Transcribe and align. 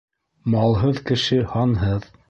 Малһыҙ 0.53 1.03
кеше 1.11 1.41
һанһыҙ. 1.55 2.13